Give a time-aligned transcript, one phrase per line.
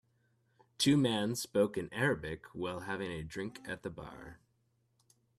[0.79, 4.39] Two men spoke in Arabic while having a drink at the bar.